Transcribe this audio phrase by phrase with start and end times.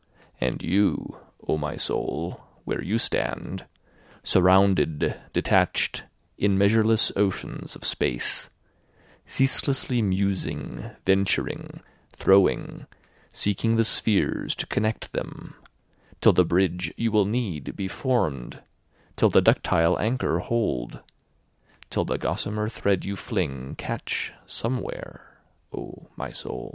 [0.39, 3.65] And you O my soul where you stand,
[4.23, 6.05] Surrounded, detached,
[6.39, 8.49] in measureless oceans of space,
[9.27, 11.81] Ceaselessly musing, venturing,
[12.15, 12.87] throwing,
[13.31, 15.53] seeking the spheres to connect them,
[16.19, 18.57] Till the bridge you will need be form'd,
[19.15, 20.99] till the ductile anchor hold,
[21.91, 26.69] Till the gossamer thread you fling catch somewhere, O my soul.